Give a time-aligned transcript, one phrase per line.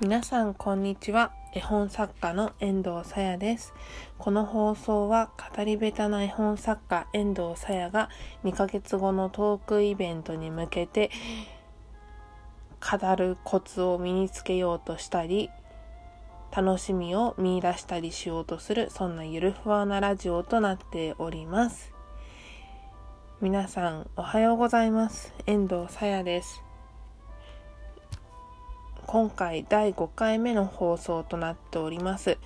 [0.00, 1.32] 皆さんこんにちは。
[1.54, 3.72] 絵本作家の遠藤さやです。
[4.18, 8.08] この放送は語り下手な絵本作家遠藤さやが
[8.42, 11.10] 2ヶ月後のトークイベントに向けて
[12.80, 15.50] 語るコツを身につけようとしたり
[16.54, 21.92] 楽しみを見出したりしようとするそんなゆるふわなラジオとなっております。
[23.40, 25.32] 皆さんおはようございます。
[25.46, 26.62] 遠藤さやです。
[29.06, 32.38] 今回第5回目の放送となっております。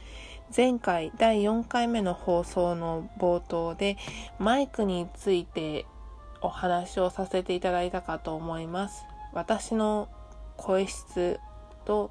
[0.56, 3.96] 前回第4回目の放送の冒頭で
[4.38, 5.86] マイクについて
[6.40, 9.04] お話をさせていただいたかと思います。
[9.32, 10.08] 私の
[10.56, 11.38] 声質
[11.84, 12.10] と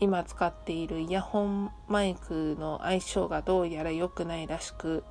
[0.00, 5.04] 今使っているイヤホンマイクの相性がどうやら良くないらしく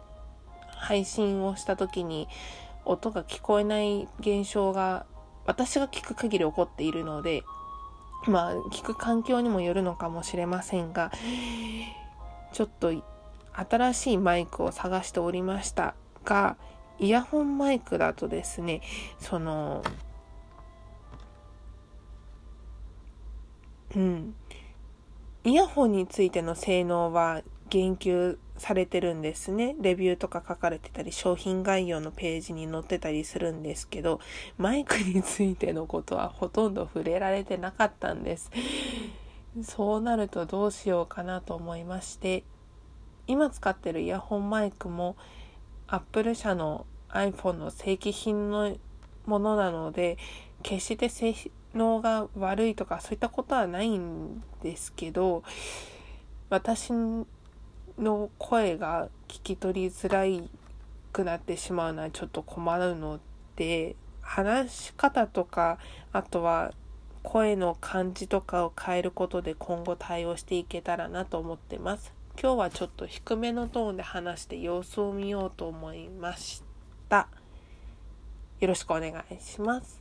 [0.70, 2.28] 配信をした時に
[2.86, 5.05] 音が聞こえない現象が
[5.45, 7.44] 私が聞く限り起こっているので
[8.26, 11.12] まあ聞く環境にもよるのかもしれませんが
[12.53, 12.92] ちょっと
[13.53, 16.58] 新しいマイクを探しておりましたが
[17.00, 18.81] イヤホンマイクだとですね
[19.19, 19.83] その
[23.95, 24.36] うん
[25.44, 29.75] イヤホンについての性能は言及されてるんですね。
[29.80, 34.19] レビューとか書かれてたり、商品概要のページに載ってたりするんですけど、
[34.58, 38.52] マイクについてのことはほとんど触れられてなかったんです。
[39.64, 42.44] そうなるとどうしようかなと思いまして、
[43.27, 45.16] 今使ってるイヤホンマイクも
[45.88, 48.75] Apple 社の iPhone の正規品の
[49.25, 50.17] ものなので、
[50.64, 51.33] 決して性
[51.73, 55.44] 能が悪いとかそういったことはないんですけど、
[56.49, 56.94] 私
[57.98, 60.50] の声が聞き取りづらい
[61.12, 63.20] くなってしまうのはちょっと困るの
[63.56, 65.80] で話し方とか
[66.14, 66.73] あとは
[67.23, 72.14] 声の感じとかを変えることで今後対応していけたらなと思ってます。
[72.39, 76.64] 今日はちょっと低めのトーンで話して様子を見ようと思いまし
[77.10, 77.27] た。
[78.60, 80.00] よろしくお願いします。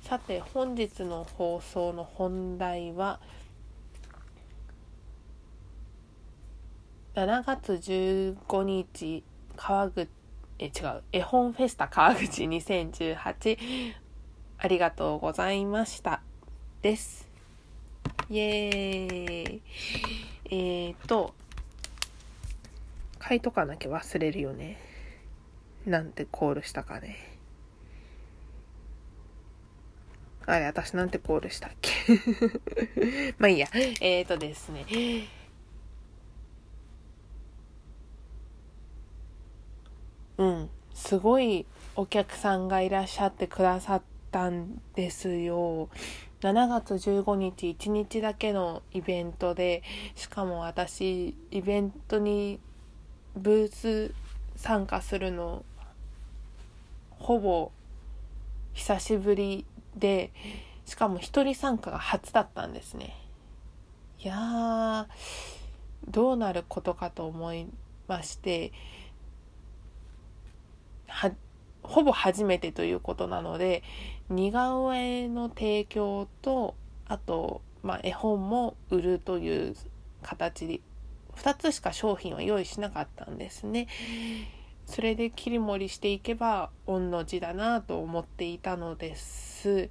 [0.00, 3.18] さて本日の放送の本題は
[7.16, 9.24] 7月15日
[9.56, 10.06] 川口
[10.58, 13.94] え違う絵本フェスタ川口2018
[14.58, 16.20] ありがとうございました。
[16.82, 17.26] です。
[18.28, 19.62] イエーイ。
[20.50, 21.34] えーと
[23.26, 24.78] 書いとかなきゃ忘れるよね。
[25.86, 27.16] なんてコールしたかね。
[30.46, 31.90] あれ、私なんてコールしたっけ？
[33.38, 33.68] まあいいや。
[33.74, 34.84] えーとですね。
[40.38, 45.88] うん、すごいお客さんがいらっしゃってくださったんですよ。
[46.40, 49.82] 7月15日1日だけのイベントで
[50.14, 52.60] しかも私イベントに
[53.34, 54.14] ブース
[54.54, 55.64] 参加するの
[57.10, 57.72] ほぼ
[58.74, 59.64] 久しぶり
[59.96, 60.30] で
[60.84, 63.16] しかも一人参加が初だったんですね
[64.22, 65.06] いやー
[66.08, 67.66] どうなることかと思い
[68.06, 68.72] まして
[71.82, 73.82] ほぼ初めてということなので
[74.28, 76.74] 似顔絵の提供と
[77.06, 79.76] あと、まあ、絵本も売るという
[80.22, 80.80] 形で
[81.36, 83.86] 2つしか商品は用意しなかったんですね。
[84.86, 89.90] それで切り盛りしていけば御の字だなと思っていたのです。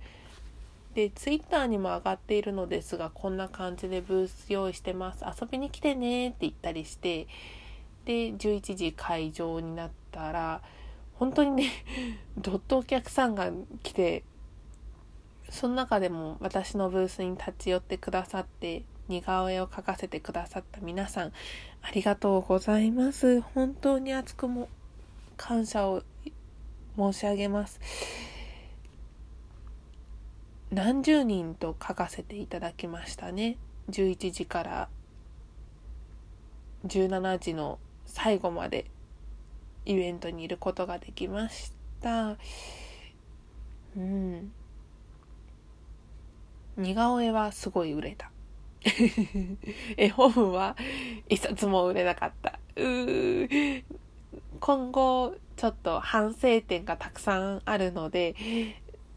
[0.96, 5.25] で、ツイッターにも上がっているのですが、こんな感じでブース用意してます。
[5.25, 7.28] 遊びに来てねって言ったりして、
[8.06, 10.62] で、11時会場になったら、
[11.16, 11.72] 本当にね
[12.38, 13.50] どっとお客さんが
[13.84, 14.24] 来て
[15.50, 21.31] その中でも私のブースに立ち寄ってくださって似顔絵を描かせてくださった皆さん
[21.81, 23.42] ありがとうございます。
[23.42, 24.68] 本当に熱くも
[25.38, 26.02] 感謝を
[26.98, 27.80] 申し上げます。
[30.72, 33.57] 何十人と書かせていただきましたね。
[33.92, 34.89] 11時から
[36.88, 38.86] 17時の最後まで。
[39.86, 41.72] イベントにいることができまし
[42.02, 42.38] た。
[43.96, 44.52] うん。
[46.78, 48.32] 似顔絵はすごい売れた。
[49.98, 50.76] 絵本は
[51.30, 52.60] 一冊も売れなかった。
[52.76, 53.84] うー
[54.60, 58.36] 今後ちょっと反省点がたくさんあるので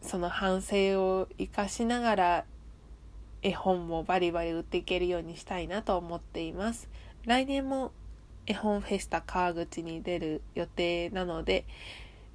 [0.00, 2.44] その反省を生かしながら
[3.42, 6.88] 絵本もバリバリ売っていけるようにしたいなと思っています。
[7.24, 7.92] 来年も
[8.48, 11.66] 絵本フェスタ川口に出る予定なので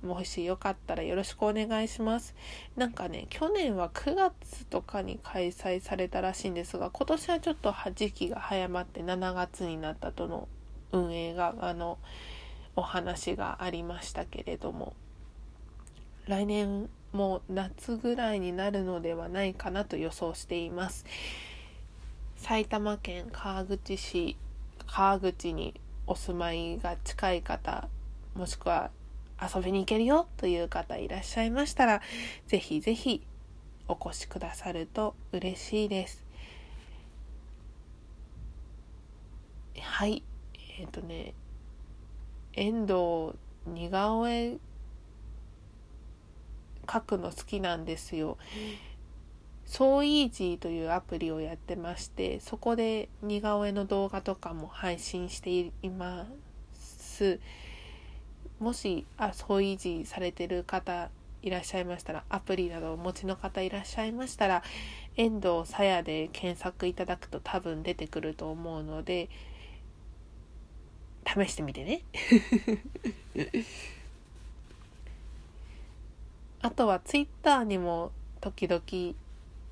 [0.04, 2.36] もしよかったらよろしくお願いします。
[2.76, 10.48] なんかね、去年は9月とかに開催されたらしいんですが、今年はちょっと時期が早まって7月になったとの
[10.92, 11.98] 運営が、あの、
[12.76, 14.94] お話がありましたけれども、
[16.28, 21.06] 来年も夏ぐらいになるのではないかなと予想しています。
[22.36, 24.36] 埼玉県川口市
[24.86, 27.88] 川口にお住まいが近い方
[28.36, 28.92] もしくは
[29.42, 32.02] 遊びに行けるよという方いらっしゃいましたら
[32.48, 33.22] ぜひぜひ
[33.88, 36.24] お越しくださると嬉しいです
[39.80, 40.24] はい
[40.78, 41.34] えっ、ー、とね
[42.54, 44.58] 遠藤似顔絵
[46.86, 48.38] 描くの好きなんですよ。
[49.66, 55.50] ソーイージーというアプリをやってましてそこで似顔絵の動画とかも配信して
[55.82, 56.28] いま
[56.74, 57.40] す。
[58.60, 61.10] もしあソーイージーされてる方
[61.42, 64.64] いらっしゃいましたらアプリなどをお持ちの方いらっしゃいましたら
[65.18, 69.30] 遠藤さやで検索いただくと多分出てくると思うので
[71.26, 72.02] 試してみてね。
[76.62, 78.82] あとはツイッターにも時々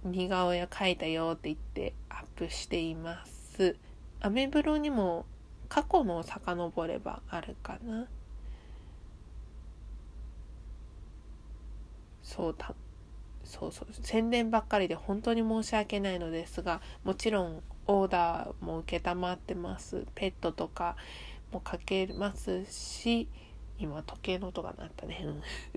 [0.03, 3.75] 似顔絵描いたよって言ってアップしています。
[4.19, 5.25] アメブロにも
[5.69, 8.07] 過去のを遡ればあるかな。
[12.23, 12.73] そうだ。
[13.43, 20.95] そうそう宣伝ばっかりで本当に申し訳ないのですがもちろんオーダーも承ってますペットとか
[21.51, 23.27] もかけますし
[23.77, 25.25] 今時計の音が鳴ったね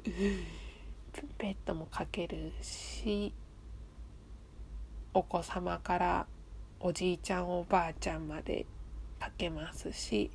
[1.39, 3.33] ペットもかけるし
[5.15, 6.27] お子様から
[6.81, 8.67] おじいちゃんおばあちゃんまで
[9.23, 10.31] 書けますし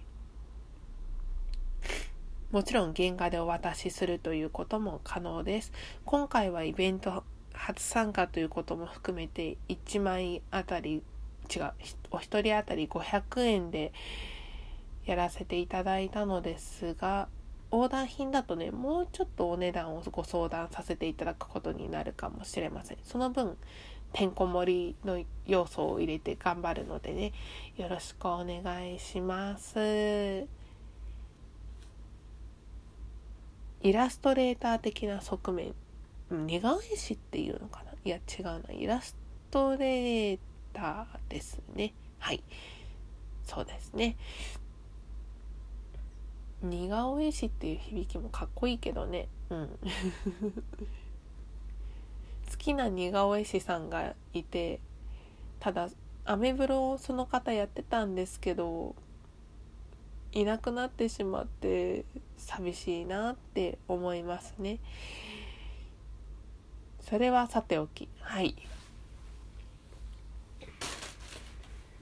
[2.52, 5.72] もちろん原画でお渡しするということも可能です。
[6.04, 7.24] 今回はイベント
[7.54, 11.04] 初参加ということも含めて1枚あたり
[11.54, 11.72] 違う
[12.10, 13.92] お一人当たり500円で
[15.06, 17.28] やらせていただいたのですが
[17.72, 23.58] オーダー品だとねもうちょっとお値段をご相談させていただくことになるかもしれませんその分
[24.12, 27.32] てんこ盛りの要素を入れて頑張るのでね。
[27.78, 30.48] よろしくお願いします。
[33.82, 35.74] イラストレーター的な側面
[36.30, 37.94] 似顔絵師っていうのかな？
[38.04, 38.74] いや違うな。
[38.74, 39.16] イラス
[39.52, 40.40] トレー
[40.74, 41.94] ターですね。
[42.18, 42.44] はい。
[43.46, 44.18] そうですね。
[46.62, 49.30] 似顔絵師っていう響きもかっこいいけどね。
[49.50, 49.80] うん。
[52.50, 54.80] 好きな似顔絵師さんがいて
[55.60, 55.90] ただ
[56.26, 58.96] アメブロをその方やってたんですけど
[60.32, 62.06] いなくなってしまって
[62.38, 64.80] 寂しいなって思いますね。
[67.00, 68.08] それはさておき。
[68.20, 68.56] はい。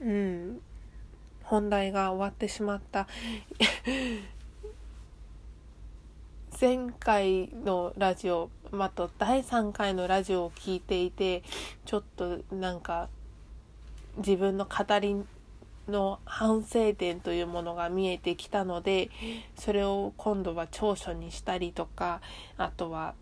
[0.00, 0.60] うん。
[1.42, 3.08] 本題が終わってしまった。
[6.60, 11.42] 前回のラジオまた第3回のラジオを聞いていて
[11.84, 13.08] ちょっとなんか
[14.18, 15.24] 自分の語り
[15.88, 19.10] の反省点というものが見えてきたので
[19.56, 22.20] それを今度は長所にしたりとか
[22.56, 23.14] あとは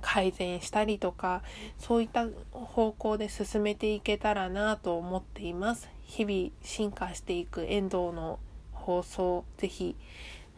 [0.00, 1.42] 改善したりとか
[1.78, 5.88] そういった方向で進めていけたらなと思っています。
[6.04, 8.38] 日々進化していく遠藤の
[8.72, 9.96] 放送ぜひ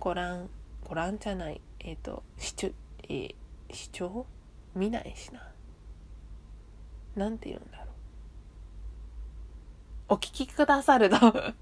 [0.00, 0.48] ご覧
[0.88, 1.60] ご覧じゃない。
[1.84, 2.70] えっ、ー、と視聴
[3.08, 3.34] えー、
[3.70, 4.26] 視聴
[4.74, 5.46] 見ないしな。
[7.16, 7.86] なんて言うんだろう。
[10.08, 11.16] お聞きくださると。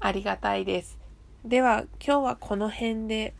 [0.00, 0.98] ありがたいです。
[1.44, 3.34] では今日はこの辺で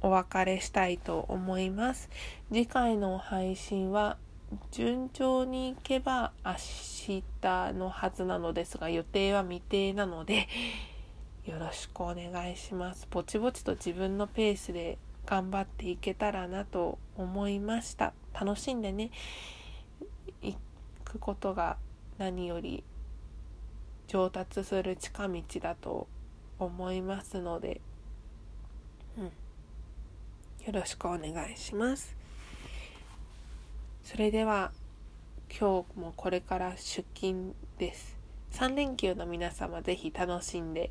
[0.00, 2.08] お別れしたいと思います。
[2.48, 4.16] 次回の配信は
[4.70, 7.22] 順調にいけば明日
[7.74, 10.48] のはずなのですが予定は未定なので
[11.48, 13.08] よろしくお願いします。
[13.10, 18.12] ぼちぼちと自分のペースで頑張っていけたらなと思いました。
[18.38, 19.10] 楽しんでね、
[20.42, 20.54] 行
[21.06, 21.78] くことが
[22.18, 22.84] 何より
[24.08, 26.06] 上達する近道だと
[26.58, 27.80] 思いますので、
[29.16, 29.30] うん、よ
[30.70, 32.14] ろしくお願いします。
[34.04, 34.70] それでは
[35.48, 38.18] 今日もこれから出勤です。
[38.52, 40.90] 3連休の皆様ぜひ楽しんで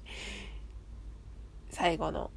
[1.70, 2.32] 最後の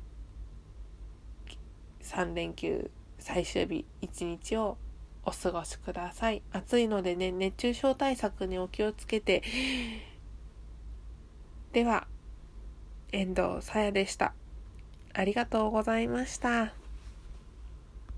[2.03, 4.79] 3連休最終日一日を
[5.25, 6.43] お過ごしください。
[6.53, 9.43] 暑いのでね、熱中症対策にお気をつけて。
[11.73, 12.07] では、
[13.13, 14.35] 遠藤さやでした。
[15.13, 16.80] ありがとうございました。